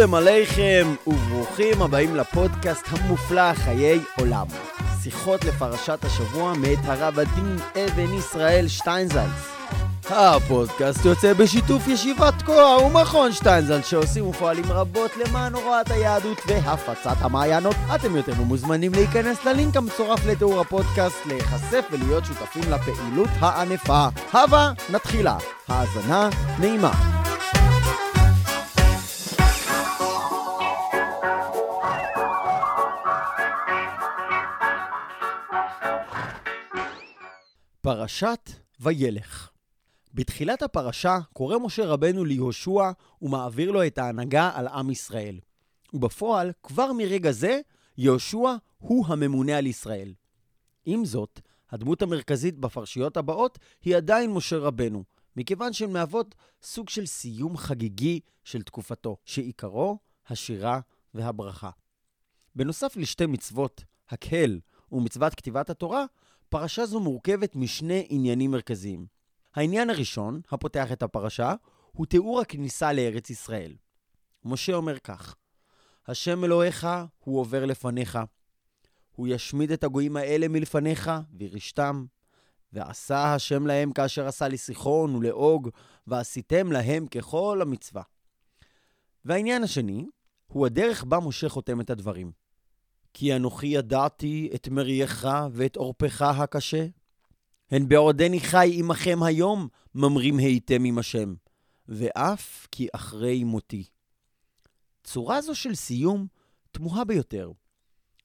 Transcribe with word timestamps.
שולם 0.00 0.14
עליכם, 0.14 0.94
וברוכים 1.06 1.82
הבאים 1.82 2.16
לפודקאסט 2.16 2.84
המופלא 2.90 3.54
חיי 3.54 4.00
עולם. 4.18 4.46
שיחות 5.02 5.44
לפרשת 5.44 6.04
השבוע 6.04 6.52
מאת 6.54 6.78
הרב 6.84 7.18
הדין 7.18 7.56
אבן 7.72 8.14
ישראל 8.18 8.68
שטיינזלץ. 8.68 9.30
הפודקאסט 10.10 11.04
יוצא 11.04 11.32
בשיתוף 11.32 11.88
ישיבת 11.88 12.34
תקוע 12.38 12.76
ומכון 12.78 13.32
שטיינזלץ 13.32 13.86
שעושים 13.86 14.26
ופועלים 14.26 14.64
רבות 14.68 15.10
למען 15.16 15.54
הוראת 15.54 15.90
היהדות 15.90 16.38
והפצת 16.46 17.16
המעיינות. 17.20 17.76
אתם 17.94 18.16
יותר 18.16 18.32
ממוזמנים 18.34 18.92
להיכנס 18.94 19.44
ללינק 19.44 19.76
המצורף 19.76 20.26
לתיאור 20.26 20.60
הפודקאסט, 20.60 21.26
להיחשף 21.26 21.84
ולהיות 21.90 22.24
שותפים 22.24 22.72
לפעילות 22.72 23.30
הענפה. 23.40 24.06
הבה 24.32 24.72
נתחילה. 24.90 25.36
האזנה 25.68 26.28
נעימה. 26.58 27.19
פרשת 37.82 38.50
וילך 38.80 39.50
בתחילת 40.14 40.62
הפרשה 40.62 41.18
קורא 41.32 41.58
משה 41.58 41.86
רבנו 41.86 42.24
ליהושע 42.24 42.90
ומעביר 43.22 43.70
לו 43.70 43.86
את 43.86 43.98
ההנהגה 43.98 44.50
על 44.54 44.68
עם 44.68 44.90
ישראל. 44.90 45.40
ובפועל, 45.92 46.52
כבר 46.62 46.92
מרגע 46.92 47.30
זה, 47.30 47.60
יהושע 47.98 48.54
הוא 48.78 49.06
הממונה 49.08 49.58
על 49.58 49.66
ישראל. 49.66 50.14
עם 50.84 51.04
זאת, 51.04 51.40
הדמות 51.70 52.02
המרכזית 52.02 52.58
בפרשיות 52.58 53.16
הבאות 53.16 53.58
היא 53.84 53.96
עדיין 53.96 54.30
משה 54.30 54.58
רבנו, 54.58 55.04
מכיוון 55.36 55.72
שהן 55.72 55.92
מהוות 55.92 56.34
סוג 56.62 56.88
של 56.88 57.06
סיום 57.06 57.56
חגיגי 57.56 58.20
של 58.44 58.62
תקופתו, 58.62 59.16
שעיקרו 59.24 59.98
השירה 60.28 60.80
והברכה. 61.14 61.70
בנוסף 62.56 62.96
לשתי 62.96 63.26
מצוות, 63.26 63.84
הקהל 64.08 64.60
ומצוות 64.92 65.34
כתיבת 65.34 65.70
התורה, 65.70 66.04
פרשה 66.50 66.86
זו 66.86 67.00
מורכבת 67.00 67.56
משני 67.56 68.06
עניינים 68.08 68.50
מרכזיים. 68.50 69.06
העניין 69.54 69.90
הראשון, 69.90 70.40
הפותח 70.50 70.92
את 70.92 71.02
הפרשה, 71.02 71.54
הוא 71.92 72.06
תיאור 72.06 72.40
הכניסה 72.40 72.92
לארץ 72.92 73.30
ישראל. 73.30 73.76
משה 74.44 74.74
אומר 74.74 74.98
כך: 74.98 75.34
השם 76.06 76.44
אלוהיך 76.44 76.86
הוא 77.18 77.40
עובר 77.40 77.64
לפניך. 77.64 78.18
הוא 79.12 79.28
ישמיד 79.28 79.72
את 79.72 79.84
הגויים 79.84 80.16
האלה 80.16 80.48
מלפניך, 80.48 81.10
וירשתם. 81.32 82.04
ועשה 82.72 83.34
השם 83.34 83.66
להם 83.66 83.92
כאשר 83.92 84.26
עשה 84.26 84.48
לסיחון 84.48 85.14
ולעוג, 85.14 85.68
ועשיתם 86.06 86.72
להם 86.72 87.06
ככל 87.06 87.58
המצווה. 87.62 88.02
והעניין 89.24 89.62
השני, 89.62 90.06
הוא 90.46 90.66
הדרך 90.66 91.04
בה 91.04 91.20
משה 91.20 91.48
חותם 91.48 91.80
את 91.80 91.90
הדברים. 91.90 92.39
כי 93.14 93.36
אנוכי 93.36 93.66
ידעתי 93.66 94.50
את 94.54 94.68
מרייך 94.68 95.28
ואת 95.52 95.76
עורפך 95.76 96.22
הקשה. 96.22 96.86
הן 97.70 97.88
בעודני 97.88 98.40
חי 98.40 98.70
עמכם 98.78 99.22
היום, 99.22 99.68
ממרים 99.94 100.38
הייתם 100.38 100.84
עם 100.84 100.98
השם, 100.98 101.34
ואף 101.88 102.66
כי 102.72 102.88
אחרי 102.92 103.44
מותי. 103.44 103.84
צורה 105.04 105.40
זו 105.40 105.54
של 105.54 105.74
סיום 105.74 106.26
תמוהה 106.70 107.04
ביותר. 107.04 107.52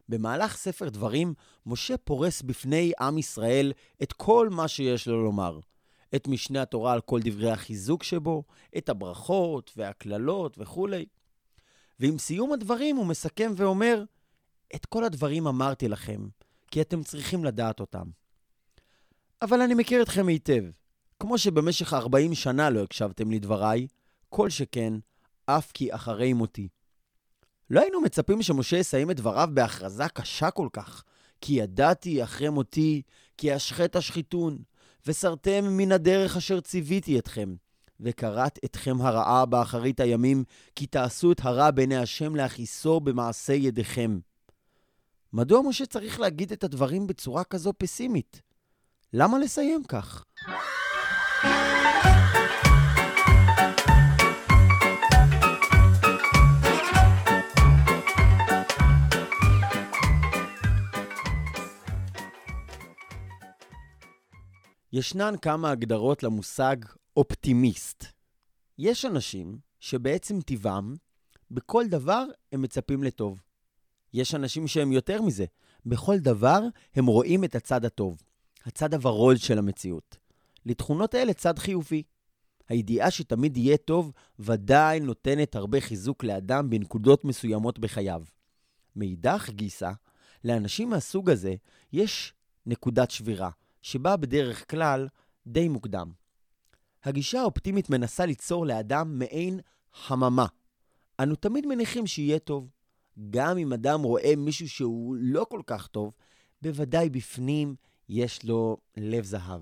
במהלך 0.10 0.58
ספר 0.58 0.90
דברים, 0.90 1.34
משה 1.66 1.98
פורס 1.98 2.42
בפני 2.42 2.92
עם 3.00 3.18
ישראל 3.18 3.74
את 4.04 4.14
כל 4.14 4.50
מה 4.50 4.68
שיש 4.68 5.08
לו 5.08 5.24
לומר. 5.24 5.60
את 6.16 6.28
משנה 6.28 6.62
התורה 6.62 6.94
על 6.94 7.02
כל 7.02 7.20
דברי 7.24 7.52
החיזוק 7.52 8.04
שבו, 8.04 8.44
את 8.78 8.90
הברכות 8.90 9.72
והקללות 9.78 10.56
וכולי. 10.60 11.06
ועם 12.00 12.18
סיום 12.18 12.54
הדברים 12.54 12.96
הוא 12.96 13.06
מסכם 13.06 13.52
ואומר, 13.56 14.04
את 14.76 14.86
כל 14.86 15.04
הדברים 15.04 15.48
אמרתי 15.48 15.88
לכם, 15.88 16.28
כי 16.72 16.82
אתם 16.82 17.04
צריכים 17.04 17.46
לדעת 17.46 17.80
אותם. 17.80 18.06
אבל 19.42 19.62
אני 19.62 19.74
מכיר 19.74 20.02
אתכם 20.02 20.28
היטב. 20.28 20.64
כמו 21.20 21.38
שבמשך 21.38 21.94
40 21.94 22.34
שנה 22.34 22.70
לא 22.70 22.84
הקשבתם 22.84 23.32
לדבריי, 23.32 23.88
כל 24.30 24.50
שכן, 24.50 24.94
אף 25.46 25.72
כי 25.72 25.96
אחרי 25.96 26.34
מותי. 26.34 26.68
לא 27.70 27.82
היינו 27.82 28.02
מצפים 28.02 28.42
שמשה 28.42 28.78
יסיים 28.78 29.12
את 29.12 29.16
דבריו 29.16 29.50
בהכרזה 29.54 30.08
קשה 30.14 30.52
כל 30.52 30.68
כך, 30.74 31.04
כי 31.42 31.54
ידעתי 31.54 32.24
אחרי 32.24 32.50
מותי, 32.50 33.02
כי 33.38 33.56
אשחט 33.56 33.96
אשחיתון, 33.96 34.58
וסרתם 35.06 35.78
מן 35.78 35.92
הדרך 35.92 36.38
אשר 36.38 36.60
ציוויתי 36.60 37.20
אתכם, 37.20 37.56
וקראת 38.00 38.60
אתכם 38.66 39.02
הרעה 39.02 39.46
באחרית 39.46 40.00
הימים, 40.00 40.44
כי 40.76 40.86
תעשו 40.88 41.32
את 41.32 41.40
הרע 41.44 41.72
בעיני 41.72 41.98
השם 41.98 42.36
להכיסו 42.36 43.00
במעשה 43.00 43.54
ידיכם. 43.54 44.20
מדוע 45.38 45.62
משה 45.62 45.86
צריך 45.86 46.20
להגיד 46.20 46.52
את 46.52 46.64
הדברים 46.64 47.08
בצורה 47.08 47.44
כזו 47.44 47.74
פסימית? 47.78 48.42
למה 49.14 49.40
לסיים 49.40 49.84
כך? 49.84 50.24
ישנן 64.94 65.34
כמה 65.42 65.72
הגדרות 65.72 66.24
למושג 66.24 66.76
אופטימיסט. 67.18 68.06
יש 68.78 69.06
אנשים 69.06 69.58
שבעצם 69.80 70.42
טבעם, 70.42 70.96
בכל 71.52 71.84
דבר 71.88 72.24
הם 72.52 72.62
מצפים 72.62 73.04
לטוב. 73.04 73.45
יש 74.16 74.36
אנשים 74.36 74.68
שהם 74.68 74.92
יותר 74.92 75.22
מזה. 75.22 75.46
בכל 75.86 76.18
דבר 76.18 76.62
הם 76.96 77.06
רואים 77.06 77.44
את 77.44 77.56
הצד 77.56 77.86
הטוב, 77.86 78.22
הצד 78.66 78.94
הוורוד 78.94 79.38
של 79.38 79.58
המציאות. 79.58 80.18
לתכונות 80.66 81.14
האלה 81.14 81.34
צד 81.34 81.60
חיובי. 81.60 82.04
הידיעה 82.70 83.12
שתמיד 83.12 83.58
יהיה 83.58 83.78
טוב 83.78 84.12
ודאי 84.40 85.00
נותנת 85.00 85.56
הרבה 85.56 85.82
חיזוק 85.82 86.24
לאדם 86.24 86.70
בנקודות 86.70 87.26
מסוימות 87.26 87.80
בחייו. 87.80 88.24
מאידך 88.96 89.50
גיסא, 89.50 89.92
לאנשים 90.44 90.90
מהסוג 90.90 91.30
הזה 91.30 91.56
יש 91.94 92.34
נקודת 92.66 93.12
שבירה, 93.12 93.50
שבאה 93.82 94.18
בדרך 94.18 94.72
כלל 94.72 95.08
די 95.48 95.70
מוקדם. 95.70 96.12
הגישה 97.04 97.42
האופטימית 97.42 97.90
מנסה 97.90 98.26
ליצור 98.26 98.66
לאדם 98.66 99.20
מעין 99.20 99.60
חממה. 99.94 100.46
אנו 101.20 101.36
תמיד 101.36 101.66
מניחים 101.66 102.08
שיהיה 102.08 102.40
טוב. 102.40 102.75
גם 103.30 103.58
אם 103.58 103.74
אדם 103.74 104.04
רואה 104.04 104.34
מישהו 104.38 104.70
שהוא 104.70 105.16
לא 105.20 105.46
כל 105.50 105.62
כך 105.68 105.88
טוב, 105.88 106.14
בוודאי 106.62 107.10
בפנים 107.10 107.76
יש 108.10 108.46
לו 108.46 108.78
לב 108.98 109.24
זהב. 109.24 109.62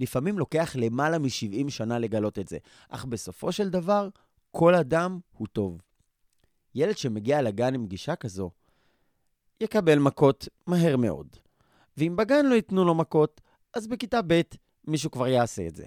לפעמים 0.00 0.38
לוקח 0.38 0.76
למעלה 0.78 1.18
מ-70 1.18 1.70
שנה 1.70 1.98
לגלות 1.98 2.38
את 2.38 2.48
זה, 2.48 2.58
אך 2.88 3.04
בסופו 3.04 3.52
של 3.52 3.70
דבר, 3.70 4.08
כל 4.50 4.74
אדם 4.74 5.18
הוא 5.36 5.46
טוב. 5.46 5.80
ילד 6.74 6.98
שמגיע 6.98 7.42
לגן 7.42 7.74
עם 7.74 7.86
גישה 7.86 8.16
כזו, 8.16 8.50
יקבל 9.60 9.98
מכות 9.98 10.48
מהר 10.66 10.96
מאוד. 10.96 11.36
ואם 11.96 12.16
בגן 12.16 12.46
לא 12.46 12.54
ייתנו 12.54 12.84
לו 12.84 12.94
מכות, 12.94 13.40
אז 13.74 13.86
בכיתה 13.86 14.20
ב' 14.26 14.40
מישהו 14.84 15.10
כבר 15.10 15.28
יעשה 15.28 15.66
את 15.66 15.76
זה. 15.76 15.86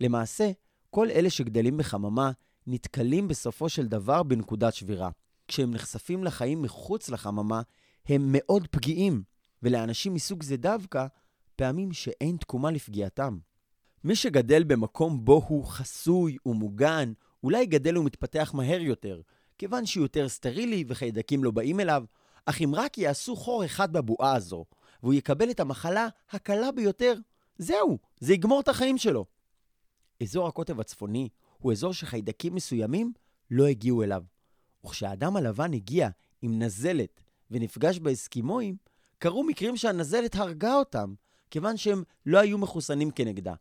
למעשה, 0.00 0.50
כל 0.90 1.10
אלה 1.10 1.30
שגדלים 1.30 1.76
בחממה 1.76 2.30
נתקלים 2.66 3.28
בסופו 3.28 3.68
של 3.68 3.86
דבר 3.86 4.22
בנקודת 4.22 4.74
שבירה. 4.74 5.10
כשהם 5.48 5.70
נחשפים 5.70 6.24
לחיים 6.24 6.62
מחוץ 6.62 7.08
לחממה, 7.08 7.62
הם 8.06 8.22
מאוד 8.28 8.66
פגיעים, 8.66 9.22
ולאנשים 9.62 10.14
מסוג 10.14 10.42
זה 10.42 10.56
דווקא, 10.56 11.06
פעמים 11.56 11.92
שאין 11.92 12.36
תקומה 12.36 12.70
לפגיעתם. 12.70 13.38
מי 14.04 14.16
שגדל 14.16 14.64
במקום 14.64 15.24
בו 15.24 15.42
הוא 15.48 15.64
חסוי 15.64 16.36
ומוגן, 16.46 17.12
אולי 17.42 17.66
גדל 17.66 17.98
ומתפתח 17.98 18.52
מהר 18.54 18.80
יותר, 18.80 19.20
כיוון 19.58 19.86
שהוא 19.86 20.04
יותר 20.04 20.28
סטרילי 20.28 20.84
וחיידקים 20.88 21.44
לא 21.44 21.50
באים 21.50 21.80
אליו, 21.80 22.04
אך 22.46 22.60
אם 22.60 22.74
רק 22.74 22.98
יעשו 22.98 23.36
חור 23.36 23.64
אחד 23.64 23.92
בבועה 23.92 24.34
הזו, 24.34 24.64
והוא 25.02 25.14
יקבל 25.14 25.50
את 25.50 25.60
המחלה 25.60 26.08
הקלה 26.30 26.72
ביותר, 26.72 27.14
זהו, 27.58 27.98
זה 28.20 28.34
יגמור 28.34 28.60
את 28.60 28.68
החיים 28.68 28.98
שלו. 28.98 29.24
אזור 30.22 30.48
הקוטב 30.48 30.80
הצפוני 30.80 31.28
הוא 31.58 31.72
אזור 31.72 31.92
שחיידקים 31.92 32.54
מסוימים 32.54 33.12
לא 33.50 33.66
הגיעו 33.66 34.02
אליו. 34.02 34.22
וכשהאדם 34.86 35.36
הלבן 35.36 35.72
הגיע 35.72 36.08
עם 36.42 36.62
נזלת 36.62 37.22
ונפגש 37.50 37.98
באסקימואים, 37.98 38.76
קרו 39.18 39.44
מקרים 39.44 39.76
שהנזלת 39.76 40.34
הרגה 40.34 40.74
אותם, 40.74 41.14
כיוון 41.50 41.76
שהם 41.76 42.02
לא 42.26 42.38
היו 42.38 42.58
מחוסנים 42.58 43.10
כנגדה. 43.10 43.54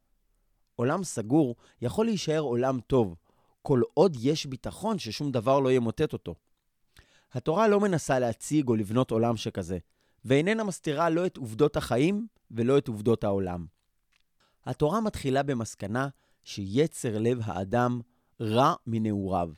עולם 0.75 1.03
סגור 1.03 1.55
יכול 1.81 2.05
להישאר 2.05 2.39
עולם 2.39 2.79
טוב, 2.79 3.15
כל 3.61 3.81
עוד 3.93 4.17
יש 4.19 4.45
ביטחון 4.45 4.99
ששום 4.99 5.31
דבר 5.31 5.59
לא 5.59 5.71
ימוטט 5.71 6.13
אותו. 6.13 6.35
התורה 7.33 7.67
לא 7.67 7.79
מנסה 7.79 8.19
להציג 8.19 8.67
או 8.67 8.75
לבנות 8.75 9.11
עולם 9.11 9.37
שכזה, 9.37 9.77
ואיננה 10.25 10.63
מסתירה 10.63 11.09
לא 11.09 11.25
את 11.25 11.37
עובדות 11.37 11.77
החיים 11.77 12.27
ולא 12.51 12.77
את 12.77 12.87
עובדות 12.87 13.23
העולם. 13.23 13.65
התורה 14.65 15.01
מתחילה 15.01 15.43
במסקנה 15.43 16.07
שיצר 16.43 17.17
לב 17.17 17.39
האדם 17.43 18.01
רע 18.41 18.73
מנעוריו. 18.87 19.49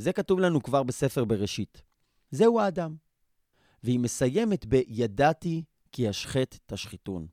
זה 0.00 0.12
כתוב 0.12 0.40
לנו 0.40 0.62
כבר 0.62 0.82
בספר 0.82 1.24
בראשית. 1.24 1.82
זהו 2.30 2.60
האדם. 2.60 2.96
והיא 3.84 4.00
מסיימת 4.00 4.66
ב"ידעתי 4.68 5.62
כי 5.92 6.10
אשחט 6.10 6.58
תשחיתון". 6.66 7.26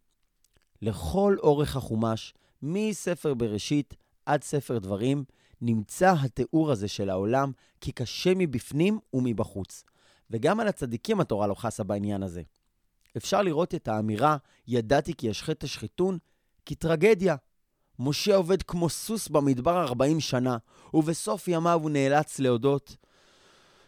לכל 0.81 1.35
אורך 1.39 1.75
החומש, 1.75 2.33
מספר 2.61 3.33
בראשית 3.33 3.95
עד 4.25 4.43
ספר 4.43 4.77
דברים, 4.77 5.23
נמצא 5.61 6.13
התיאור 6.23 6.71
הזה 6.71 6.87
של 6.87 7.09
העולם 7.09 7.51
כקשה 7.81 8.33
מבפנים 8.35 8.99
ומבחוץ. 9.13 9.83
וגם 10.29 10.59
על 10.59 10.67
הצדיקים 10.67 11.19
התורה 11.19 11.47
לא 11.47 11.55
חסה 11.55 11.83
בעניין 11.83 12.23
הזה. 12.23 12.41
אפשר 13.17 13.41
לראות 13.41 13.75
את 13.75 13.87
האמירה, 13.87 14.37
ידעתי 14.67 15.13
כי 15.13 15.31
אשחט 15.31 15.59
תשחיתון, 15.59 16.17
כטרגדיה. 16.65 17.35
משה 17.99 18.35
עובד 18.35 18.63
כמו 18.63 18.89
סוס 18.89 19.27
במדבר 19.27 19.83
40 19.83 20.19
שנה, 20.19 20.57
ובסוף 20.93 21.47
ימיו 21.47 21.79
הוא 21.83 21.89
נאלץ 21.89 22.39
להודות, 22.39 22.95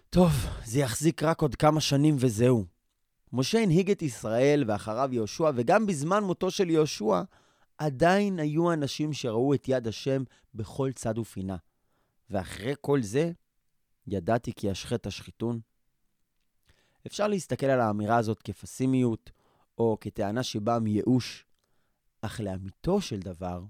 טוב, 0.09 0.31
זה 0.65 0.79
יחזיק 0.79 1.23
רק 1.23 1.41
עוד 1.41 1.55
כמה 1.55 1.81
שנים 1.81 2.15
וזהו. 2.19 2.65
משה 3.33 3.59
הנהיג 3.59 3.91
את 3.91 4.01
ישראל 4.01 4.63
ואחריו 4.67 5.09
יהושע, 5.11 5.51
וגם 5.55 5.85
בזמן 5.85 6.23
מותו 6.23 6.51
של 6.51 6.69
יהושע, 6.69 7.21
עדיין 7.77 8.39
היו 8.39 8.73
אנשים 8.73 9.13
שראו 9.13 9.53
את 9.53 9.67
יד 9.67 9.87
השם 9.87 10.23
בכל 10.53 10.91
צד 10.95 11.17
ופינה. 11.17 11.57
ואחרי 12.29 12.73
כל 12.81 13.01
זה, 13.01 13.31
ידעתי 14.07 14.53
כי 14.53 14.71
אשחט 14.71 15.07
השחיתון. 15.07 15.59
אפשר 17.07 17.27
להסתכל 17.27 17.65
על 17.65 17.81
האמירה 17.81 18.17
הזאת 18.17 18.41
כפסימיות, 18.41 19.31
או 19.77 19.97
כטענה 20.01 20.43
שבאה 20.43 20.79
מייאוש, 20.79 21.45
אך 22.21 22.39
לאמיתו 22.39 23.01
של 23.01 23.19
דבר, 23.19 23.63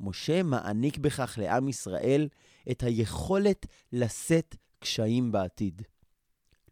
משה 0.00 0.42
מעניק 0.42 0.98
בכך 0.98 1.38
לעם 1.42 1.68
ישראל 1.68 2.28
את 2.70 2.82
היכולת 2.82 3.66
לשאת 3.92 4.56
קשיים 4.78 5.32
בעתיד. 5.32 5.82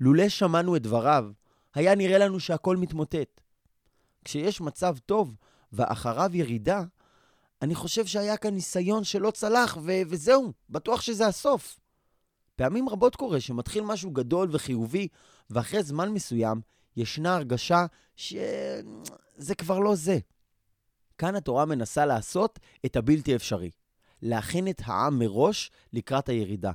לולא 0.00 0.28
שמענו 0.28 0.76
את 0.76 0.82
דבריו, 0.82 1.30
היה 1.74 1.94
נראה 1.94 2.18
לנו 2.18 2.40
שהכל 2.40 2.76
מתמוטט. 2.76 3.40
כשיש 4.24 4.60
מצב 4.60 4.96
טוב 5.06 5.36
ואחריו 5.72 6.30
ירידה, 6.34 6.82
אני 7.62 7.74
חושב 7.74 8.06
שהיה 8.06 8.36
כאן 8.36 8.54
ניסיון 8.54 9.04
שלא 9.04 9.30
צלח, 9.30 9.78
ו- 9.82 10.02
וזהו, 10.06 10.52
בטוח 10.70 11.00
שזה 11.00 11.26
הסוף. 11.26 11.80
פעמים 12.56 12.88
רבות 12.88 13.16
קורה 13.16 13.40
שמתחיל 13.40 13.84
משהו 13.84 14.10
גדול 14.10 14.48
וחיובי, 14.52 15.08
ואחרי 15.50 15.82
זמן 15.82 16.08
מסוים 16.12 16.60
ישנה 16.96 17.34
הרגשה 17.36 17.86
שזה 18.16 19.54
כבר 19.58 19.78
לא 19.78 19.94
זה. 19.94 20.18
כאן 21.18 21.36
התורה 21.36 21.64
מנסה 21.64 22.06
לעשות 22.06 22.58
את 22.86 22.96
הבלתי 22.96 23.36
אפשרי, 23.36 23.70
להכין 24.22 24.68
את 24.68 24.82
העם 24.84 25.18
מראש 25.18 25.70
לקראת 25.92 26.28
הירידה. 26.28 26.72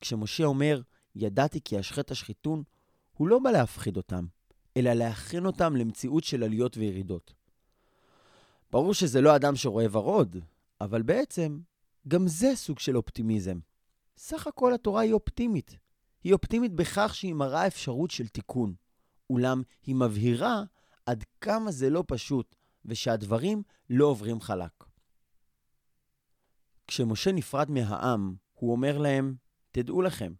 כשמשה 0.00 0.44
אומר, 0.44 0.80
ידעתי 1.14 1.60
כי 1.64 1.80
אשחט 1.80 2.10
השחיתון, 2.10 2.62
הוא 3.16 3.28
לא 3.28 3.38
בא 3.38 3.50
להפחיד 3.50 3.96
אותם, 3.96 4.26
אלא 4.76 4.92
להכין 4.92 5.46
אותם 5.46 5.76
למציאות 5.76 6.24
של 6.24 6.42
עליות 6.42 6.76
וירידות. 6.76 7.34
ברור 8.70 8.94
שזה 8.94 9.20
לא 9.20 9.36
אדם 9.36 9.56
שרואה 9.56 9.86
ורוד, 9.90 10.36
אבל 10.80 11.02
בעצם, 11.02 11.60
גם 12.08 12.28
זה 12.28 12.52
סוג 12.54 12.78
של 12.78 12.96
אופטימיזם. 12.96 13.58
סך 14.16 14.46
הכל 14.46 14.74
התורה 14.74 15.02
היא 15.02 15.12
אופטימית. 15.12 15.76
היא 16.24 16.32
אופטימית 16.32 16.72
בכך 16.72 17.14
שהיא 17.14 17.34
מראה 17.34 17.66
אפשרות 17.66 18.10
של 18.10 18.28
תיקון. 18.28 18.74
אולם 19.30 19.62
היא 19.82 19.94
מבהירה 19.94 20.62
עד 21.06 21.24
כמה 21.40 21.70
זה 21.70 21.90
לא 21.90 22.04
פשוט, 22.06 22.56
ושהדברים 22.84 23.62
לא 23.90 24.06
עוברים 24.06 24.40
חלק. 24.40 24.84
כשמשה 26.86 27.32
נפרד 27.32 27.70
מהעם, 27.70 28.36
הוא 28.54 28.72
אומר 28.72 28.98
להם, 28.98 29.34
תדעו 29.70 30.02
לכם, 30.02 30.32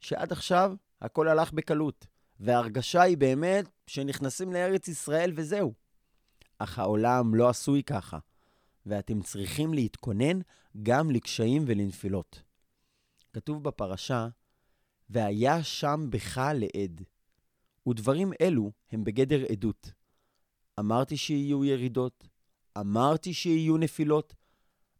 שעד 0.00 0.32
עכשיו 0.32 0.72
הכל 1.00 1.28
הלך 1.28 1.52
בקלות, 1.52 2.06
וההרגשה 2.40 3.02
היא 3.02 3.18
באמת 3.18 3.68
שנכנסים 3.86 4.52
לארץ 4.52 4.88
ישראל 4.88 5.32
וזהו. 5.36 5.74
אך 6.58 6.78
העולם 6.78 7.34
לא 7.34 7.48
עשוי 7.48 7.82
ככה, 7.82 8.18
ואתם 8.86 9.22
צריכים 9.22 9.74
להתכונן 9.74 10.38
גם 10.82 11.10
לקשיים 11.10 11.64
ולנפילות. 11.66 12.42
כתוב 13.32 13.64
בפרשה, 13.64 14.28
והיה 15.10 15.62
שם 15.62 16.06
בך 16.10 16.40
לעד. 16.54 17.02
ודברים 17.88 18.32
אלו 18.40 18.72
הם 18.90 19.04
בגדר 19.04 19.44
עדות. 19.52 19.92
אמרתי 20.80 21.16
שיהיו 21.16 21.64
ירידות, 21.64 22.28
אמרתי 22.78 23.34
שיהיו 23.34 23.76
נפילות. 23.76 24.34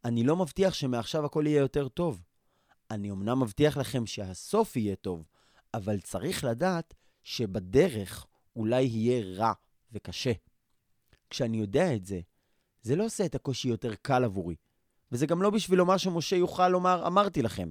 אני 0.04 0.24
לא 0.24 0.36
מבטיח 0.36 0.74
שמעכשיו 0.74 1.24
הכל 1.24 1.44
יהיה 1.46 1.60
יותר 1.60 1.88
טוב. 1.88 2.22
אני 2.90 3.10
אמנם 3.10 3.42
מבטיח 3.42 3.76
לכם 3.76 4.06
שהסוף 4.06 4.76
יהיה 4.76 4.96
טוב, 4.96 5.24
אבל 5.74 6.00
צריך 6.00 6.44
לדעת 6.44 6.94
שבדרך 7.22 8.26
אולי 8.56 8.82
יהיה 8.82 9.36
רע 9.36 9.52
וקשה. 9.92 10.32
כשאני 11.30 11.56
יודע 11.56 11.94
את 11.94 12.04
זה, 12.04 12.20
זה 12.82 12.96
לא 12.96 13.04
עושה 13.04 13.26
את 13.26 13.34
הקושי 13.34 13.68
יותר 13.68 13.94
קל 13.94 14.24
עבורי. 14.24 14.56
וזה 15.12 15.26
גם 15.26 15.42
לא 15.42 15.50
בשביל 15.50 15.78
לומר 15.78 15.96
שמשה 15.96 16.36
יוכל 16.36 16.68
לומר, 16.68 17.06
אמרתי 17.06 17.42
לכם, 17.42 17.70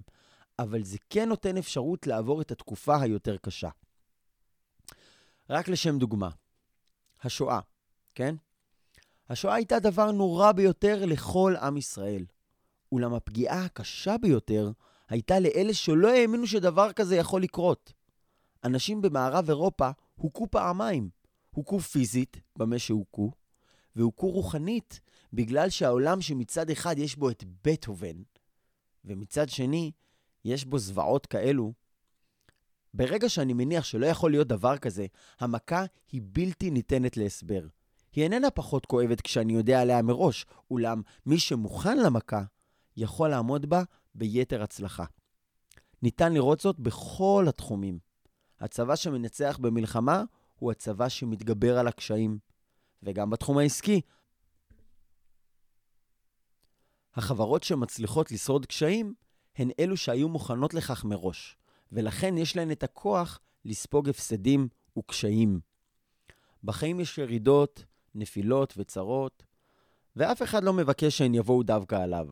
אבל 0.59 0.83
זה 0.83 0.97
כן 1.09 1.29
נותן 1.29 1.57
אפשרות 1.57 2.07
לעבור 2.07 2.41
את 2.41 2.51
התקופה 2.51 3.01
היותר 3.01 3.37
קשה. 3.37 3.69
רק 5.49 5.67
לשם 5.67 5.97
דוגמה, 5.97 6.29
השואה, 7.21 7.59
כן? 8.15 8.35
השואה 9.29 9.53
הייתה 9.53 9.79
דבר 9.79 10.11
נורא 10.11 10.51
ביותר 10.51 11.05
לכל 11.05 11.55
עם 11.61 11.77
ישראל. 11.77 12.25
אולם 12.91 13.13
הפגיעה 13.13 13.65
הקשה 13.65 14.17
ביותר 14.17 14.71
הייתה 15.09 15.39
לאלה 15.39 15.73
שלא 15.73 16.09
האמינו 16.09 16.47
שדבר 16.47 16.93
כזה 16.93 17.15
יכול 17.15 17.41
לקרות. 17.41 17.93
אנשים 18.63 19.01
במערב 19.01 19.49
אירופה 19.49 19.89
הוכו 20.15 20.47
פעמיים. 20.51 21.09
הוכו 21.51 21.79
פיזית, 21.79 22.41
במה 22.55 22.79
שהוכו, 22.79 23.31
והוכו 23.95 24.29
רוחנית, 24.29 24.99
בגלל 25.33 25.69
שהעולם 25.69 26.21
שמצד 26.21 26.69
אחד 26.69 26.97
יש 26.97 27.15
בו 27.15 27.29
את 27.29 27.43
בטהובן, 27.63 28.21
ומצד 29.05 29.49
שני, 29.49 29.91
יש 30.45 30.65
בו 30.65 30.79
זוועות 30.79 31.25
כאלו. 31.25 31.73
ברגע 32.93 33.29
שאני 33.29 33.53
מניח 33.53 33.83
שלא 33.83 34.05
יכול 34.05 34.31
להיות 34.31 34.47
דבר 34.47 34.77
כזה, 34.77 35.05
המכה 35.39 35.85
היא 36.11 36.21
בלתי 36.23 36.71
ניתנת 36.71 37.17
להסבר. 37.17 37.67
היא 38.11 38.23
איננה 38.23 38.51
פחות 38.51 38.85
כואבת 38.85 39.21
כשאני 39.21 39.53
יודע 39.53 39.81
עליה 39.81 40.01
מראש, 40.01 40.45
אולם 40.71 41.01
מי 41.25 41.39
שמוכן 41.39 41.97
למכה, 41.97 42.43
יכול 42.97 43.29
לעמוד 43.29 43.65
בה 43.65 43.83
ביתר 44.15 44.63
הצלחה. 44.63 45.05
ניתן 46.01 46.33
לראות 46.33 46.59
זאת 46.59 46.79
בכל 46.79 47.45
התחומים. 47.49 47.99
הצבא 48.59 48.95
שמנצח 48.95 49.57
במלחמה 49.61 50.23
הוא 50.55 50.71
הצבא 50.71 51.09
שמתגבר 51.09 51.77
על 51.77 51.87
הקשיים. 51.87 52.39
וגם 53.03 53.29
בתחום 53.29 53.57
העסקי. 53.57 54.01
החברות 57.15 57.63
שמצליחות 57.63 58.31
לשרוד 58.31 58.65
קשיים 58.65 59.13
הן 59.55 59.69
אלו 59.79 59.97
שהיו 59.97 60.29
מוכנות 60.29 60.73
לכך 60.73 61.05
מראש, 61.05 61.57
ולכן 61.91 62.37
יש 62.37 62.55
להן 62.55 62.71
את 62.71 62.83
הכוח 62.83 63.39
לספוג 63.65 64.09
הפסדים 64.09 64.67
וקשיים. 64.97 65.59
בחיים 66.63 66.99
יש 66.99 67.17
ירידות, 67.17 67.85
נפילות 68.15 68.73
וצרות, 68.77 69.43
ואף 70.15 70.41
אחד 70.41 70.63
לא 70.63 70.73
מבקש 70.73 71.17
שהן 71.17 71.35
יבואו 71.35 71.63
דווקא 71.63 71.95
עליו, 71.95 72.27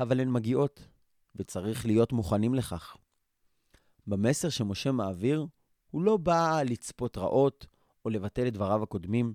אבל 0.00 0.20
הן 0.20 0.30
מגיעות, 0.30 0.88
וצריך 1.36 1.86
להיות 1.86 2.12
מוכנים 2.12 2.54
לכך. 2.54 2.96
במסר 4.06 4.48
שמשה 4.48 4.92
מעביר, 4.92 5.46
הוא 5.90 6.02
לא 6.02 6.16
בא 6.16 6.62
לצפות 6.64 7.18
רעות 7.18 7.66
או 8.04 8.10
לבטל 8.10 8.46
את 8.46 8.52
דבריו 8.52 8.82
הקודמים, 8.82 9.34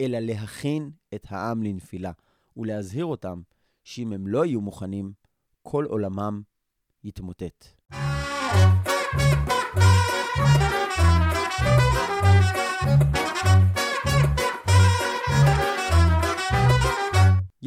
אלא 0.00 0.18
להכין 0.18 0.90
את 1.14 1.26
העם 1.30 1.62
לנפילה, 1.62 2.12
ולהזהיר 2.56 3.04
אותם 3.04 3.42
שאם 3.84 4.12
הם 4.12 4.26
לא 4.26 4.44
יהיו 4.44 4.60
מוכנים, 4.60 5.12
כל 5.62 5.84
עולמם 5.84 6.42
יתמוטט. 7.04 7.66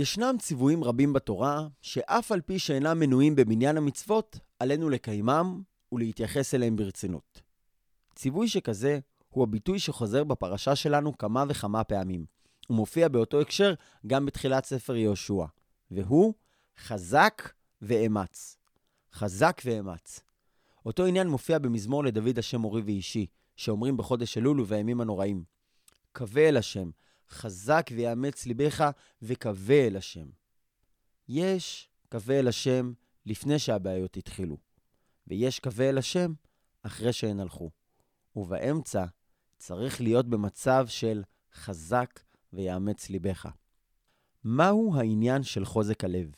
ישנם 0.01 0.35
ציוויים 0.39 0.83
רבים 0.83 1.13
בתורה, 1.13 1.67
שאף 1.81 2.31
על 2.31 2.41
פי 2.41 2.59
שאינם 2.59 2.99
מנויים 2.99 3.35
במניין 3.35 3.77
המצוות, 3.77 4.39
עלינו 4.59 4.89
לקיימם 4.89 5.61
ולהתייחס 5.91 6.53
אליהם 6.53 6.75
ברצינות. 6.75 7.41
ציווי 8.15 8.47
שכזה 8.47 8.99
הוא 9.29 9.43
הביטוי 9.43 9.79
שחוזר 9.79 10.23
בפרשה 10.23 10.75
שלנו 10.75 11.17
כמה 11.17 11.43
וכמה 11.49 11.83
פעמים. 11.83 12.25
הוא 12.67 12.77
מופיע 12.77 13.07
באותו 13.07 13.41
הקשר 13.41 13.73
גם 14.07 14.25
בתחילת 14.25 14.65
ספר 14.65 14.95
יהושע, 14.95 15.45
והוא 15.91 16.33
חזק 16.77 17.51
ואמץ. 17.81 18.57
חזק 19.13 19.61
ואמץ. 19.65 20.19
אותו 20.85 21.05
עניין 21.05 21.27
מופיע 21.27 21.59
במזמור 21.59 22.03
לדוד 22.03 22.39
השם 22.39 22.61
מורי 22.61 22.81
ואישי, 22.81 23.25
שאומרים 23.55 23.97
בחודש 23.97 24.37
אלול 24.37 24.59
ובימים 24.59 25.01
הנוראים. 25.01 25.43
קווה 26.11 26.49
אל 26.49 26.57
השם, 26.57 26.89
חזק 27.31 27.89
ויאמץ 27.95 28.45
ליבך, 28.45 28.89
וקווה 29.21 29.87
אל 29.87 29.97
השם. 29.97 30.27
יש 31.27 31.89
קווה 32.09 32.39
אל 32.39 32.47
השם 32.47 32.93
לפני 33.25 33.59
שהבעיות 33.59 34.17
התחילו. 34.17 34.57
ויש 35.27 35.59
קווה 35.59 35.89
אל 35.89 35.97
השם 35.97 36.33
אחרי 36.83 37.13
שהן 37.13 37.39
הלכו. 37.39 37.69
ובאמצע 38.35 39.05
צריך 39.57 40.01
להיות 40.01 40.27
במצב 40.27 40.85
של 40.87 41.23
חזק 41.53 42.19
ויאמץ 42.53 43.09
ליבך. 43.09 43.49
מהו 44.43 44.95
העניין 44.95 45.43
של 45.43 45.65
חוזק 45.65 46.03
הלב? 46.03 46.31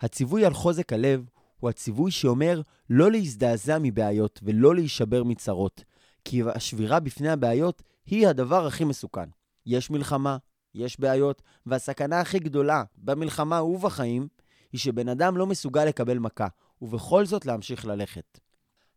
הציווי 0.00 0.44
על 0.44 0.54
חוזק 0.54 0.92
הלב 0.92 1.28
הוא 1.60 1.70
הציווי 1.70 2.10
שאומר 2.10 2.62
לא 2.90 3.10
להזדעזע 3.10 3.78
מבעיות 3.82 4.40
ולא 4.42 4.74
להישבר 4.74 5.24
מצרות, 5.24 5.84
כי 6.24 6.42
השבירה 6.54 7.00
בפני 7.00 7.28
הבעיות 7.28 7.82
היא 8.06 8.28
הדבר 8.28 8.66
הכי 8.66 8.84
מסוכן. 8.84 9.28
יש 9.70 9.90
מלחמה, 9.90 10.36
יש 10.74 11.00
בעיות, 11.00 11.42
והסכנה 11.66 12.20
הכי 12.20 12.38
גדולה 12.38 12.84
במלחמה 12.96 13.62
ובחיים 13.62 14.28
היא 14.72 14.80
שבן 14.80 15.08
אדם 15.08 15.36
לא 15.36 15.46
מסוגל 15.46 15.84
לקבל 15.84 16.18
מכה, 16.18 16.46
ובכל 16.82 17.26
זאת 17.26 17.46
להמשיך 17.46 17.86
ללכת. 17.86 18.40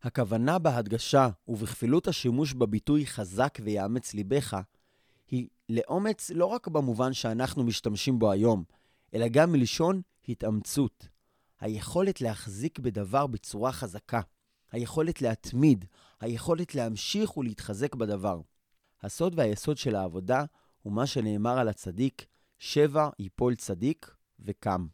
הכוונה 0.04 0.60
בהדגשה 0.60 1.30
ובכפילות 1.48 2.08
השימוש 2.08 2.54
בביטוי 2.54 3.06
חזק 3.06 3.58
ויאמץ 3.64 4.14
ליבך, 4.14 4.58
היא 5.28 5.48
לאומץ 5.70 6.30
לא 6.30 6.46
רק 6.46 6.68
במובן 6.68 7.14
שאנחנו 7.14 7.64
משתמשים 7.64 8.20
בו 8.20 8.32
היום, 8.32 8.64
אלא 9.14 9.28
גם 9.28 9.52
מלשון 9.52 10.02
התאמצות. 10.28 11.08
היכולת 11.60 12.22
להחזיק 12.22 12.80
בדבר 12.80 13.28
בצורה 13.28 13.72
חזקה, 13.72 14.22
היכולת 14.72 15.22
להתמיד, 15.22 15.86
היכולת 16.22 16.76
להמשיך 16.76 17.38
ולהתחזק 17.38 17.96
בדבר. 17.96 18.42
הסוד 19.02 19.34
והיסוד 19.40 19.78
של 19.78 19.96
העבודה 19.96 20.44
הוא 20.84 20.94
מה 20.94 21.08
שנאמר 21.08 21.60
על 21.60 21.68
הצדיק, 21.68 22.26
שבע 22.60 23.10
יפול 23.20 23.56
צדיק 23.56 24.16
וקם. 24.40 24.88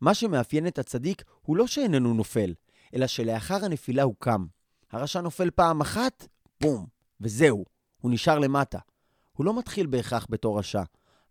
מה 0.00 0.14
שמאפיין 0.14 0.66
את 0.66 0.78
הצדיק 0.78 1.24
הוא 1.42 1.56
לא 1.56 1.66
שאיננו 1.66 2.14
נופל, 2.14 2.54
אלא 2.94 3.06
שלאחר 3.06 3.64
הנפילה 3.64 4.02
הוא 4.02 4.14
קם. 4.18 4.46
הרשע 4.90 5.20
נופל 5.20 5.50
פעם 5.50 5.80
אחת, 5.80 6.26
בום, 6.60 6.86
וזהו, 7.20 7.64
הוא 8.00 8.10
נשאר 8.12 8.38
למטה. 8.38 8.78
הוא 9.32 9.46
לא 9.46 9.58
מתחיל 9.58 9.86
בהכרח 9.86 10.26
בתור 10.30 10.58
רשע, 10.58 10.82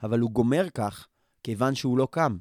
אבל 0.03 0.19
הוא 0.19 0.31
גומר 0.31 0.69
כך 0.73 1.07
כיוון 1.43 1.75
שהוא 1.75 1.97
לא 1.97 2.07
קם. 2.11 2.37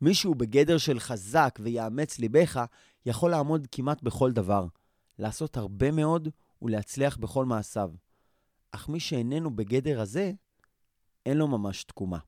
מישהו 0.00 0.34
בגדר 0.34 0.78
של 0.78 1.00
חזק 1.00 1.58
ויאמץ 1.62 2.18
ליבך 2.18 2.64
יכול 3.06 3.30
לעמוד 3.30 3.66
כמעט 3.72 4.02
בכל 4.02 4.32
דבר, 4.32 4.66
לעשות 5.18 5.56
הרבה 5.56 5.90
מאוד 5.90 6.28
ולהצליח 6.62 7.16
בכל 7.16 7.44
מעשיו. 7.44 7.90
אך 8.72 8.88
מי 8.88 9.00
שאיננו 9.00 9.56
בגדר 9.56 10.00
הזה, 10.00 10.32
אין 11.26 11.36
לו 11.36 11.48
ממש 11.48 11.84
תקומה. 11.84 12.18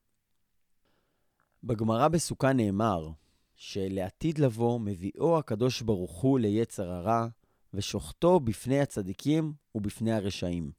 בגמרא 1.64 2.08
בסוכה 2.08 2.52
נאמר 2.52 3.10
שלעתיד 3.56 4.38
לבוא 4.38 4.80
מביאו 4.80 5.38
הקדוש 5.38 5.82
ברוך 5.82 6.20
הוא 6.20 6.38
ליצר 6.38 6.90
הרע, 6.90 7.26
ושוחטו 7.74 8.40
בפני 8.40 8.80
הצדיקים 8.80 9.52
ובפני 9.74 10.12
הרשעים. 10.12 10.70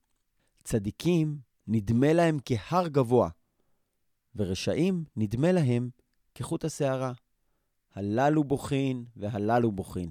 צדיקים 0.64 1.38
נדמה 1.68 2.14
להם 2.14 2.38
כהר 2.46 2.88
גבוה, 2.88 3.30
ורשעים 4.36 5.04
נדמה 5.16 5.52
להם 5.52 5.90
כחוט 6.36 6.66
השערה. 6.66 7.12
הללו 7.94 8.44
בוכין 8.44 9.06
והללו 9.16 9.72
בוכין. 9.72 10.10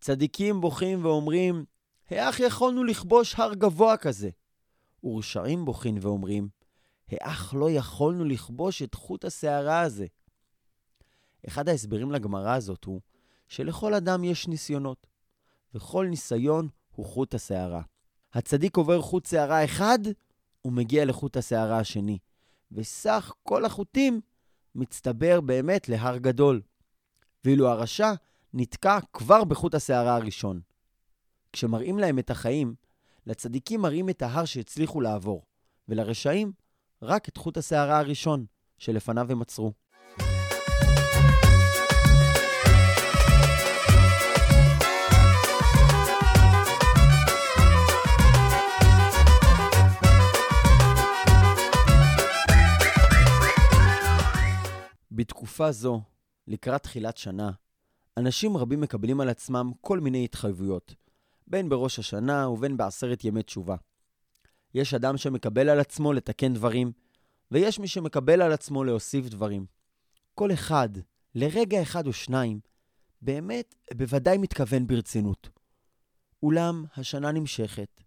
צדיקים 0.00 0.60
בוכים 0.60 1.04
ואומרים, 1.04 1.64
האח 2.10 2.40
יכולנו 2.40 2.84
לכבוש 2.84 3.34
הר 3.34 3.54
גבוה 3.54 3.96
כזה? 3.96 4.30
ורשעים 5.04 5.64
בוכים 5.64 5.94
ואומרים, 6.00 6.48
האח 7.12 7.54
לא 7.54 7.70
יכולנו 7.70 8.24
לכבוש 8.24 8.82
את 8.82 8.94
חוט 8.94 9.24
השערה 9.24 9.80
הזה? 9.80 10.06
אחד 11.48 11.68
ההסברים 11.68 12.12
לגמרא 12.12 12.54
הזאת 12.54 12.84
הוא 12.84 13.00
שלכל 13.48 13.94
אדם 13.94 14.24
יש 14.24 14.48
ניסיונות, 14.48 15.06
וכל 15.74 16.06
ניסיון 16.10 16.68
הוא 16.90 17.06
חוט 17.06 17.34
השערה. 17.34 17.82
הצדיק 18.32 18.76
עובר 18.76 19.02
חוט 19.02 19.26
שערה 19.26 19.64
אחד, 19.64 19.98
ומגיע 20.64 21.04
לחוט 21.04 21.36
השערה 21.36 21.78
השני, 21.78 22.18
וסך 22.72 23.32
כל 23.42 23.64
החוטים 23.64 24.20
מצטבר 24.74 25.40
באמת 25.40 25.88
להר 25.88 26.16
גדול. 26.16 26.62
ואילו 27.44 27.68
הרשע 27.68 28.12
נתקע 28.54 28.98
כבר 29.12 29.44
בחוט 29.44 29.74
השערה 29.74 30.16
הראשון. 30.16 30.60
כשמראים 31.52 31.98
להם 31.98 32.18
את 32.18 32.30
החיים, 32.30 32.74
לצדיקים 33.26 33.80
מראים 33.80 34.08
את 34.08 34.22
ההר 34.22 34.44
שהצליחו 34.44 35.00
לעבור, 35.00 35.44
ולרשעים 35.88 36.52
רק 37.04 37.28
את 37.28 37.36
חוט 37.36 37.56
השערה 37.56 37.98
הראשון 37.98 38.44
שלפניו 38.78 39.32
הם 39.32 39.42
עצרו. 39.42 39.72
בתקופה 55.10 55.72
זו, 55.72 56.00
לקראת 56.48 56.82
תחילת 56.82 57.16
שנה, 57.16 57.50
אנשים 58.16 58.56
רבים 58.56 58.80
מקבלים 58.80 59.20
על 59.20 59.28
עצמם 59.28 59.72
כל 59.80 60.00
מיני 60.00 60.24
התחייבויות, 60.24 60.94
בין 61.46 61.68
בראש 61.68 61.98
השנה 61.98 62.48
ובין 62.48 62.76
בעשרת 62.76 63.24
ימי 63.24 63.42
תשובה. 63.42 63.76
יש 64.74 64.94
אדם 64.94 65.16
שמקבל 65.16 65.68
על 65.68 65.80
עצמו 65.80 66.12
לתקן 66.12 66.54
דברים, 66.54 66.92
ויש 67.50 67.78
מי 67.78 67.88
שמקבל 67.88 68.42
על 68.42 68.52
עצמו 68.52 68.84
להוסיף 68.84 69.28
דברים. 69.28 69.66
כל 70.34 70.52
אחד, 70.52 70.88
לרגע 71.34 71.82
אחד 71.82 72.06
או 72.06 72.12
שניים, 72.12 72.60
באמת, 73.22 73.74
בוודאי 73.94 74.38
מתכוון 74.38 74.86
ברצינות. 74.86 75.48
אולם 76.42 76.84
השנה 76.96 77.32
נמשכת, 77.32 78.00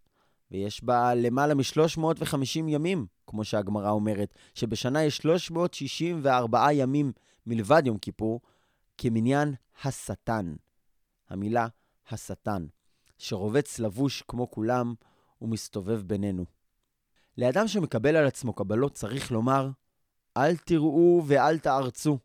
ויש 0.52 0.84
בה 0.84 1.16
למעלה 1.16 1.54
מ-350 1.54 2.60
ימים, 2.68 3.06
כמו 3.28 3.44
שהגמרא 3.44 3.90
אומרת, 3.90 4.36
שבשנה 4.54 5.04
יש 5.04 5.18
364 5.18 6.74
ימים 6.74 7.12
מלבד 7.46 7.84
יום 7.86 7.98
כיפור, 7.98 8.42
כמניין 8.98 9.54
השטן. 9.84 10.56
המילה 11.30 11.68
השטן, 12.10 12.66
שרובץ 13.18 13.80
לבוש 13.80 14.24
כמו 14.28 14.52
כולם 14.52 14.94
ומסתובב 15.42 16.02
בינינו. 16.02 16.55
לאדם 17.38 17.68
שמקבל 17.68 18.16
על 18.16 18.28
עצמו 18.28 18.54
קבלות 18.54 18.94
צריך 18.94 19.32
לומר, 19.32 19.70
אל 20.38 20.58
תראו 20.58 21.24
ואל 21.26 21.60
תארצו. 21.60 22.18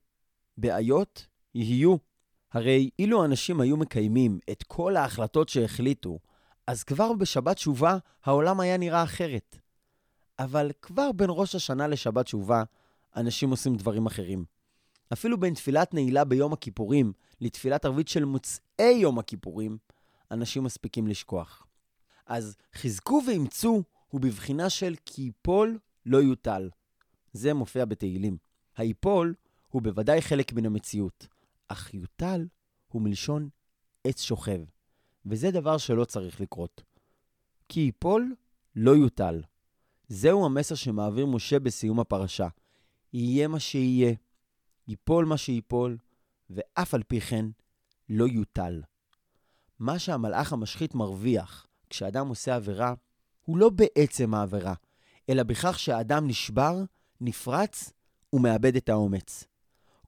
בעיות 0.57 1.27
יהיו. 1.55 1.97
הרי 2.53 2.91
אילו 2.99 3.25
אנשים 3.25 3.61
היו 3.61 3.77
מקיימים 3.77 4.39
את 4.51 4.63
כל 4.63 4.97
ההחלטות 4.97 5.49
שהחליטו, 5.49 6.19
אז 6.67 6.83
כבר 6.85 7.13
בשבת 7.13 7.57
תשובה 7.57 7.97
העולם 8.25 8.61
היה 8.61 8.77
נראה 8.77 9.03
אחרת. 9.03 9.57
אבל 10.39 10.71
כבר 10.83 11.13
בין 11.13 11.31
ראש 11.33 11.55
השנה 11.55 11.87
לשבת 11.87 12.25
תשובה, 12.25 12.63
אנשים 13.17 13.51
עושים 13.51 13.77
דברים 13.77 14.07
אחרים. 14.07 14.45
אפילו 15.13 15.41
בין 15.41 15.55
תפילת 15.55 15.95
נעילה 15.95 16.25
ביום 16.25 16.53
הכיפורים 16.53 17.13
לתפילת 17.41 17.85
ערבית 17.85 18.09
של 18.09 18.25
מוצאי 18.25 18.93
יום 18.93 19.19
הכיפורים, 19.19 19.79
אנשים 20.31 20.65
מספיקים 20.65 21.07
לשכוח. 21.07 21.67
אז 22.27 22.57
חזקו 22.75 23.23
ואימצו 23.27 23.83
הוא 24.11 24.21
בבחינה 24.21 24.71
של 24.71 24.95
כי 25.07 25.23
יפול 25.23 25.79
לא 26.07 26.19
יוטל. 26.19 26.71
זה 27.33 27.55
מופיע 27.55 27.85
בתהילים. 27.85 28.39
היפול 28.77 29.35
הוא 29.69 29.83
בוודאי 29.83 30.23
חלק 30.23 30.53
מן 30.53 30.67
המציאות, 30.67 31.27
אך 31.69 31.95
יוטל 31.95 32.47
הוא 32.89 33.03
מלשון 33.03 33.49
עץ 34.05 34.23
שוכב. 34.23 34.61
וזה 35.27 35.51
דבר 35.51 35.79
שלא 35.79 36.05
צריך 36.05 36.41
לקרות. 36.41 36.83
כי 37.69 37.81
יפול, 37.81 38.35
לא 38.77 38.97
יוטל. 38.97 39.43
זהו 40.09 40.45
המסר 40.47 40.75
שמעביר 40.75 41.27
משה 41.27 41.59
בסיום 41.59 42.01
הפרשה. 42.01 42.49
יהיה 43.13 43.49
מה 43.49 43.61
שיהיה, 43.61 44.15
ייפול 44.89 45.25
מה 45.25 45.37
שיפול, 45.37 45.99
ואף 46.51 46.95
על 46.95 47.03
פי 47.03 47.21
כן, 47.21 47.47
לא 48.09 48.25
יוטל. 48.29 48.83
מה 49.79 49.99
שהמלאך 49.99 50.53
המשחית 50.53 50.95
מרוויח 50.95 51.67
כשאדם 51.91 52.29
עושה 52.29 52.55
עבירה, 52.57 52.95
הוא 53.51 53.59
לא 53.59 53.71
בעצם 53.71 54.35
העבירה, 54.35 54.75
אלא 55.29 55.43
בכך 55.43 55.79
שהאדם 55.79 56.27
נשבר, 56.27 56.77
נפרץ 57.21 57.93
ומאבד 58.33 58.77
את 58.77 58.89
האומץ. 58.89 59.45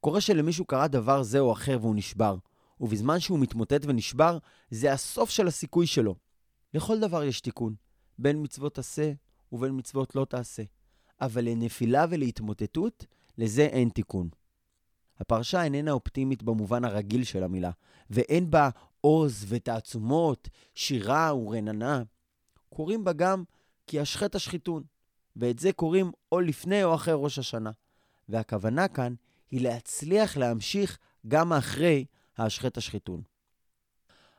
קורה 0.01 0.21
שלמישהו 0.21 0.65
קרה 0.65 0.89
דבר 0.89 1.23
זה 1.23 1.39
או 1.39 1.53
אחר 1.53 1.79
והוא 1.81 1.97
נשבר. 1.97 2.37
ובזמן 2.81 3.21
שהוא 3.21 3.39
מתמוטט 3.39 3.85
ונשבר, 3.85 4.39
זה 4.71 4.93
הסוף 4.93 5.31
של 5.31 5.47
הסיכוי 5.47 5.87
שלו. 5.87 6.15
לכל 6.75 7.01
דבר 7.01 7.25
יש 7.25 7.41
תיקון, 7.41 7.75
בין 8.19 8.43
מצוות 8.43 8.79
עשה 8.79 9.13
ובין 9.53 9.79
מצוות 9.79 10.15
לא 10.15 10.25
תעשה. 10.25 10.63
אבל 11.21 11.45
לנפילה 11.45 12.05
ולהתמוטטות, 12.11 13.07
לזה 13.39 13.63
אין 13.63 13.89
תיקון. 13.89 14.29
הפרשה 15.19 15.63
איננה 15.63 15.91
אופטימית 15.91 16.43
במובן 16.43 16.85
הרגיל 16.85 17.25
של 17.25 17.43
המילה, 17.43 17.71
ואין 18.11 18.51
בה 18.51 18.69
עוז 19.01 19.45
ותעצומות, 19.49 20.49
שירה 20.75 21.37
ורננה. 21.37 22.03
קוראים 22.73 23.05
בה 23.05 23.12
גם 23.12 23.45
כי 23.87 24.00
השחט 24.00 24.35
השחיתון, 24.35 24.83
ואת 25.37 25.59
זה 25.59 25.73
קוראים 25.73 26.12
או 26.33 26.41
לפני 26.41 26.85
או 26.85 26.95
אחרי 26.95 27.14
ראש 27.17 27.38
השנה. 27.38 27.71
והכוונה 28.29 28.88
כאן 28.88 29.14
היא 29.50 29.61
להצליח 29.61 30.37
להמשיך 30.37 30.99
גם 31.29 31.52
אחרי 31.52 32.05
השחט 32.38 32.76
השחיתון. 32.76 33.23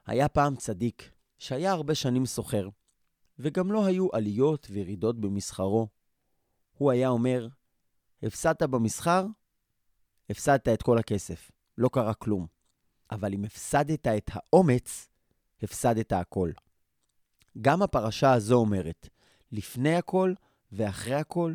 היה 0.06 0.30
פעם 0.30 0.56
צדיק, 0.56 1.10
שהיה 1.40 1.72
הרבה 1.72 1.96
שנים 1.96 2.26
סוחר, 2.26 2.70
וגם 3.40 3.72
לא 3.72 3.86
היו 3.86 4.08
עליות 4.14 4.68
וירידות 4.70 5.22
במסחרו. 5.22 5.88
הוא 6.78 6.92
היה 6.92 7.10
אומר, 7.10 7.48
הפסדת 8.24 8.64
במסחר, 8.64 9.26
הפסדת 10.30 10.68
את 10.68 10.82
כל 10.82 10.98
הכסף, 10.98 11.52
לא 11.78 11.90
קרה 11.94 12.14
כלום. 12.14 12.48
אבל 13.12 13.34
אם 13.34 13.46
הפסדת 13.46 14.08
את 14.08 14.30
האומץ, 14.34 15.10
הפסדת 15.64 16.12
הכל. 16.12 16.52
גם 17.62 17.82
הפרשה 17.82 18.34
הזו 18.34 18.56
אומרת, 18.56 19.10
לפני 19.52 19.96
הכל 19.96 20.34
ואחרי 20.72 21.16
הכל, 21.16 21.54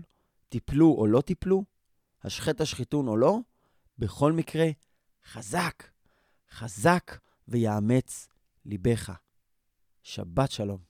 טיפלו 0.48 0.94
או 0.98 1.06
לא 1.06 1.20
טיפלו, 1.20 1.64
השחט 2.24 2.60
השחיתון 2.60 3.08
או 3.08 3.16
לא, 3.16 3.38
בכל 3.98 4.32
מקרה, 4.32 4.66
חזק, 5.24 5.84
חזק 6.50 7.18
ויאמץ 7.48 8.28
ליבך. 8.64 9.12
שבת 10.02 10.50
שלום. 10.50 10.87